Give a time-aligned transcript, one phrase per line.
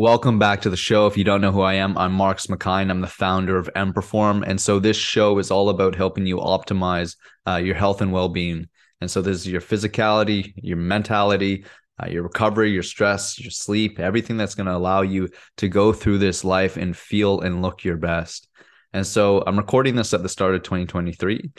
[0.00, 1.08] Welcome back to the show.
[1.08, 2.88] If you don't know who I am, I'm Marcus McKine.
[2.88, 4.44] I'm the founder of Emperform.
[4.46, 7.16] And so this show is all about helping you optimize
[7.48, 8.68] uh, your health and well being.
[9.00, 11.64] And so this is your physicality, your mentality,
[12.00, 15.92] uh, your recovery, your stress, your sleep, everything that's going to allow you to go
[15.92, 18.46] through this life and feel and look your best.
[18.92, 21.50] And so I'm recording this at the start of 2023.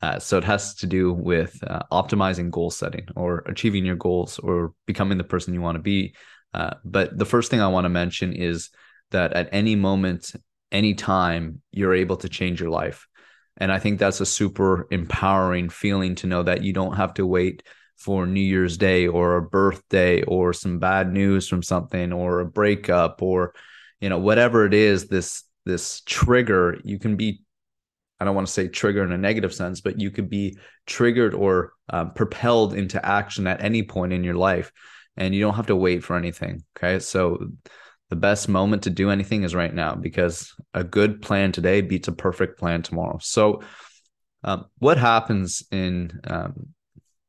[0.00, 4.38] Uh, so it has to do with uh, optimizing goal setting or achieving your goals
[4.38, 6.14] or becoming the person you want to be
[6.54, 8.70] uh, but the first thing I want to mention is
[9.10, 10.32] that at any moment,
[10.72, 13.06] any time, you're able to change your life.
[13.56, 17.26] And I think that's a super empowering feeling to know that you don't have to
[17.26, 17.62] wait
[17.96, 22.46] for New Year's Day or a birthday or some bad news from something or a
[22.46, 23.52] breakup or
[24.00, 27.42] you know whatever it is this this trigger you can be
[28.20, 30.56] I don't want to say trigger in a negative sense but you could be
[30.86, 34.70] triggered or um, propelled into action at any point in your life
[35.18, 36.62] and you don't have to wait for anything.
[36.76, 36.98] Okay.
[37.00, 37.38] So
[38.08, 42.08] the best moment to do anything is right now because a good plan today beats
[42.08, 43.18] a perfect plan tomorrow.
[43.20, 43.62] So,
[44.44, 46.68] um, what happens in um,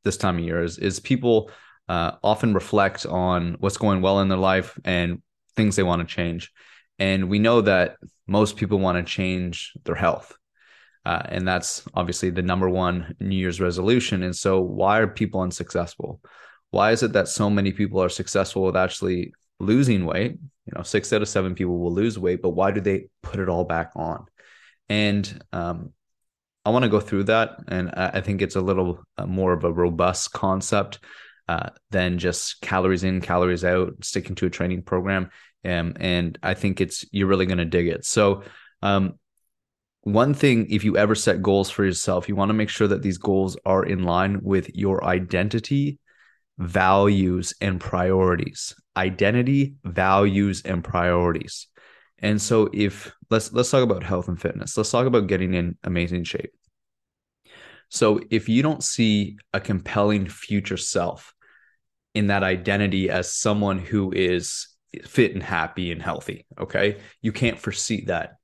[0.04, 1.50] this time of year is, is people
[1.90, 5.22] uh, often reflect on what's going well in their life and
[5.56, 6.52] things they want to change.
[7.00, 10.38] And we know that most people want to change their health.
[11.04, 14.22] Uh, and that's obviously the number one New Year's resolution.
[14.22, 16.22] And so, why are people unsuccessful?
[16.72, 20.34] Why is it that so many people are successful with actually losing weight?
[20.66, 23.40] You know, six out of seven people will lose weight, but why do they put
[23.40, 24.26] it all back on?
[24.88, 25.94] And um,
[26.66, 29.64] I want to go through that, and I think it's a little uh, more of
[29.64, 31.00] a robust concept
[31.48, 35.32] uh, than just calories in, calories out, sticking to a training program.
[35.66, 38.06] Um, and I think it's you're really going to dig it.
[38.06, 38.44] So,
[38.82, 39.16] um,
[40.04, 43.02] one thing, if you ever set goals for yourself, you want to make sure that
[43.02, 46.00] these goals are in line with your identity
[46.60, 48.76] values and priorities.
[48.96, 51.68] Identity values and priorities.
[52.20, 54.78] And so if let's let's talk about health and fitness.
[54.78, 56.52] Let's talk about getting in amazing shape.
[57.88, 61.34] So if you don't see a compelling future self
[62.14, 64.68] in that identity as someone who is
[65.06, 68.36] fit and happy and healthy okay you can't foresee that.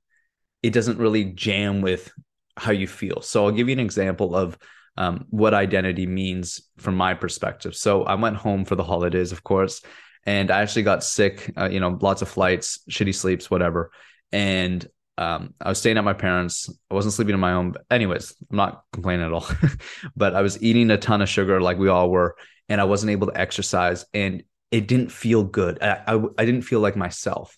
[0.62, 2.12] It doesn't really jam with
[2.56, 3.20] how you feel.
[3.20, 4.56] So i'll give you an example of
[4.96, 7.74] um, what identity means from my perspective.
[7.76, 9.82] So I went home for the holidays, of course,
[10.24, 11.52] and I actually got sick.
[11.56, 13.90] Uh, you know, lots of flights, shitty sleeps, whatever.
[14.32, 14.86] And
[15.18, 16.68] um, I was staying at my parents.
[16.90, 17.74] I wasn't sleeping in my own.
[17.90, 19.46] Anyways, I'm not complaining at all,
[20.16, 22.36] but I was eating a ton of sugar, like we all were,
[22.68, 25.82] and I wasn't able to exercise, and it didn't feel good.
[25.82, 27.56] I, I, I didn't feel like myself.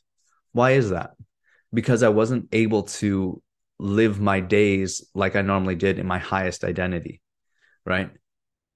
[0.53, 1.13] Why is that?
[1.73, 3.43] Because I wasn't able to
[3.79, 7.21] live my days like I normally did in my highest identity
[7.89, 8.11] right?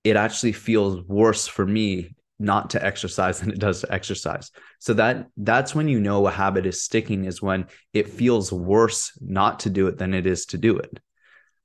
[0.02, 4.50] It actually feels worse for me not to exercise than it does to exercise.
[4.80, 9.12] So that that's when you know a habit is sticking is when it feels worse
[9.20, 10.98] not to do it than it is to do it.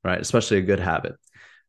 [0.04, 0.22] Right?
[0.22, 1.16] Especially a good habit.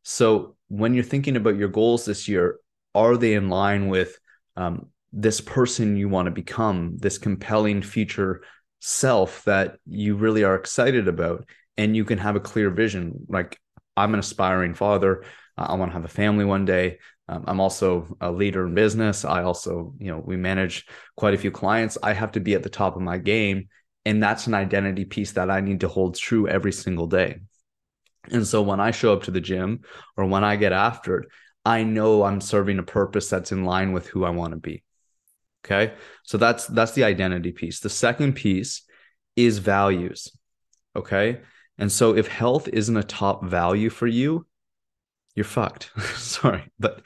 [0.03, 2.59] So when you're thinking about your goals this year,
[2.93, 4.17] are they in line with
[4.55, 8.41] um, this person you want to become, this compelling future
[8.79, 11.47] self that you really are excited about,
[11.77, 13.25] and you can have a clear vision?
[13.27, 13.59] Like
[13.97, 15.23] I'm an aspiring father.
[15.59, 16.99] I want to have a family one day.
[17.27, 19.25] Um, I'm also a leader in business.
[19.25, 21.97] I also, you know, we manage quite a few clients.
[22.01, 23.67] I have to be at the top of my game.
[24.05, 27.41] And that's an identity piece that I need to hold true every single day.
[28.31, 29.81] And so when I show up to the gym
[30.17, 31.29] or when I get after it,
[31.65, 34.83] I know I'm serving a purpose that's in line with who I want to be.
[35.65, 35.93] Okay.
[36.23, 37.81] So that's that's the identity piece.
[37.81, 38.83] The second piece
[39.35, 40.31] is values.
[40.95, 41.41] Okay.
[41.77, 44.45] And so if health isn't a top value for you,
[45.35, 45.91] you're fucked.
[46.15, 46.65] Sorry.
[46.79, 47.05] But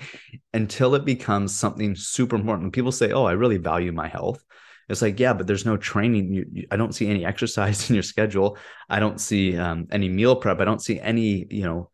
[0.53, 4.43] until it becomes something super important, people say, Oh, I really value my health.
[4.89, 6.33] It's like, yeah, but there's no training.
[6.33, 8.57] You, you, I don't see any exercise in your schedule.
[8.89, 10.59] I don't see um, any meal prep.
[10.59, 11.89] I don't see any, you know,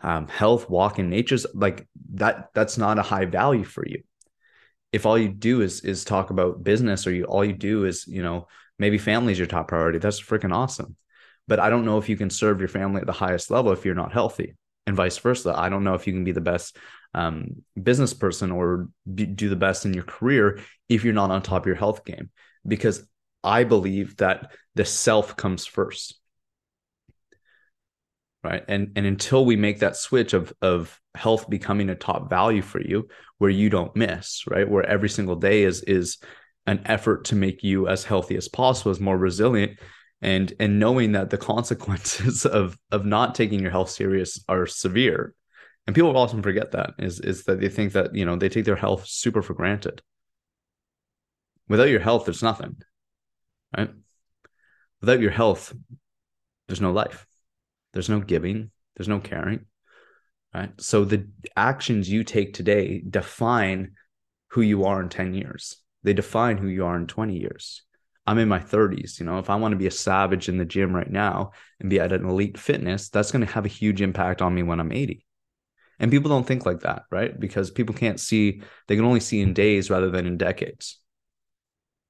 [0.00, 2.50] um, health walk in nature's like that.
[2.54, 4.02] That's not a high value for you.
[4.92, 8.06] If all you do is is talk about business, or you all you do is,
[8.06, 8.46] you know,
[8.78, 9.98] maybe family is your top priority.
[9.98, 10.96] That's freaking awesome.
[11.48, 13.84] But I don't know if you can serve your family at the highest level if
[13.84, 14.54] you're not healthy
[14.86, 15.54] and vice versa.
[15.56, 16.76] I don't know if you can be the best
[17.14, 21.62] um, business person or do the best in your career if you're not on top
[21.62, 22.30] of your health game,
[22.66, 23.06] because
[23.42, 26.20] I believe that the self comes first.
[28.44, 28.64] Right.
[28.68, 32.80] And and until we make that switch of of health becoming a top value for
[32.80, 34.68] you, where you don't miss, right?
[34.68, 36.18] Where every single day is is
[36.66, 39.78] an effort to make you as healthy as possible, as more resilient,
[40.22, 45.34] and and knowing that the consequences of of not taking your health serious are severe
[45.86, 48.64] and people often forget that is is that they think that you know they take
[48.64, 50.02] their health super for granted
[51.68, 52.76] Without your health, there's nothing,
[53.76, 53.90] right?
[55.00, 55.74] Without your health,
[56.68, 57.26] there's no life.
[57.92, 58.70] There's no giving.
[58.96, 59.66] There's no caring,
[60.54, 60.70] right?
[60.80, 63.92] So the actions you take today define
[64.48, 65.76] who you are in 10 years.
[66.02, 67.82] They define who you are in 20 years.
[68.26, 69.20] I'm in my 30s.
[69.20, 71.88] You know, if I want to be a savage in the gym right now and
[71.88, 74.80] be at an elite fitness, that's going to have a huge impact on me when
[74.80, 75.24] I'm 80.
[75.98, 77.38] And people don't think like that, right?
[77.38, 80.98] Because people can't see, they can only see in days rather than in decades.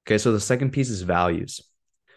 [0.06, 0.18] Okay.
[0.18, 1.60] So the second piece is values.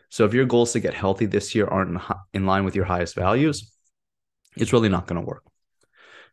[0.10, 2.02] So if your goals to get healthy this year aren't
[2.34, 3.72] in line with your highest values,
[4.56, 5.44] it's really not going to work.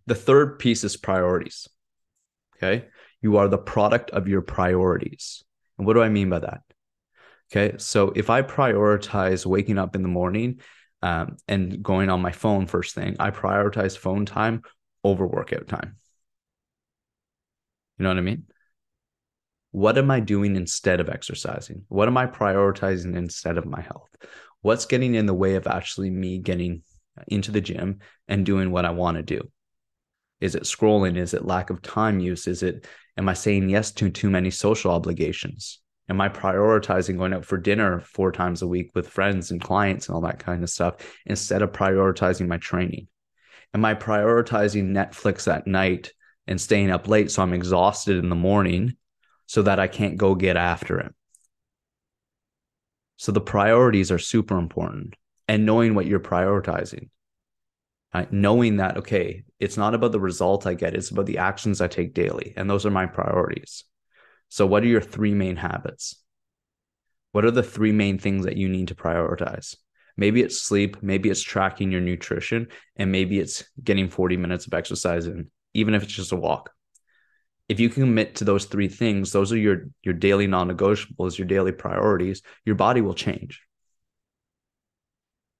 [0.07, 1.69] The third piece is priorities.
[2.57, 2.87] Okay.
[3.21, 5.43] You are the product of your priorities.
[5.77, 6.63] And what do I mean by that?
[7.51, 7.77] Okay.
[7.79, 10.61] So if I prioritize waking up in the morning
[11.03, 14.63] um, and going on my phone first thing, I prioritize phone time
[15.05, 15.97] over workout time.
[17.99, 18.45] You know what I mean?
[19.71, 21.85] What am I doing instead of exercising?
[21.89, 24.11] What am I prioritizing instead of my health?
[24.63, 26.83] What's getting in the way of actually me getting
[27.29, 29.51] into the gym and doing what I want to do?
[30.41, 31.17] Is it scrolling?
[31.17, 32.47] Is it lack of time use?
[32.47, 35.81] Is it, am I saying yes to too many social obligations?
[36.09, 40.07] Am I prioritizing going out for dinner four times a week with friends and clients
[40.07, 43.09] and all that kind of stuff instead of prioritizing my training?
[43.75, 46.13] Am I prioritizing Netflix at night
[46.47, 48.97] and staying up late so I'm exhausted in the morning
[49.47, 51.13] so that I can't go get after it?
[53.17, 55.15] So the priorities are super important
[55.49, 57.09] and knowing what you're prioritizing.
[58.15, 58.33] Right?
[58.33, 61.89] Knowing that, okay, it's not about the result I get, it's about the actions I
[61.89, 62.55] take daily.
[62.57, 63.85] And those are my priorities.
[64.49, 66.17] So, what are your three main habits?
[67.33, 69.77] What are the three main things that you need to prioritize?
[70.17, 74.73] Maybe it's sleep, maybe it's tracking your nutrition, and maybe it's getting 40 minutes of
[74.73, 76.71] exercise in, even if it's just a walk.
[77.69, 81.47] If you can commit to those three things, those are your your daily non-negotiables, your
[81.47, 83.61] daily priorities, your body will change.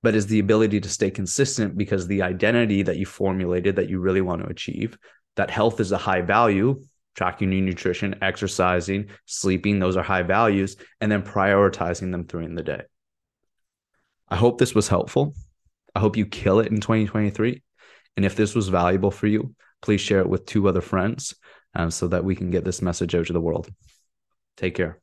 [0.03, 3.99] But is the ability to stay consistent because the identity that you formulated that you
[3.99, 4.97] really want to achieve,
[5.35, 6.81] that health is a high value,
[7.17, 12.63] tracking your nutrition, exercising, sleeping, those are high values, and then prioritizing them during the
[12.63, 12.83] day.
[14.29, 15.35] I hope this was helpful.
[15.95, 17.63] I hope you kill it in 2023.
[18.17, 21.35] And if this was valuable for you, please share it with two other friends
[21.75, 23.69] um, so that we can get this message out to the world.
[24.57, 25.01] Take care.